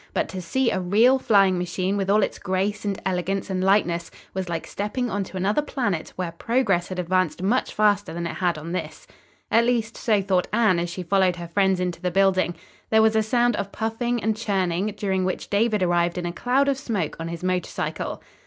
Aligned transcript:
But 0.15 0.29
to 0.29 0.41
see 0.41 0.71
a 0.71 0.79
real 0.79 1.19
flying 1.19 1.59
machine 1.59 1.95
with 1.95 2.09
all 2.09 2.23
its 2.23 2.39
grace 2.39 2.85
and 2.85 2.99
elegance 3.05 3.51
and 3.51 3.63
lightness 3.63 4.09
was 4.33 4.49
like 4.49 4.65
stepping 4.65 5.11
onto 5.11 5.37
another 5.37 5.61
planet 5.61 6.11
where 6.15 6.31
progress 6.31 6.87
had 6.87 6.97
advanced 6.97 7.43
much 7.43 7.71
faster 7.71 8.11
than 8.11 8.25
it 8.25 8.33
had 8.37 8.57
on 8.57 8.71
this. 8.71 9.05
At 9.51 9.63
least, 9.63 9.95
so 9.97 10.19
thought 10.19 10.47
Anne 10.51 10.79
as 10.79 10.89
she 10.89 11.03
followed 11.03 11.35
her 11.35 11.47
friends 11.47 11.79
into 11.79 12.01
the 12.01 12.09
building. 12.09 12.55
There 12.89 13.03
was 13.03 13.15
a 13.15 13.21
sound 13.21 13.55
of 13.57 13.71
puffing 13.71 14.23
and 14.23 14.35
churning, 14.35 14.87
during 14.97 15.23
which 15.23 15.51
David 15.51 15.83
arrived 15.83 16.17
in 16.17 16.25
a 16.25 16.33
cloud 16.33 16.67
of 16.67 16.79
smoke 16.79 17.15
on 17.19 17.27
his 17.27 17.43
motor 17.43 17.69
cycle. 17.69 18.23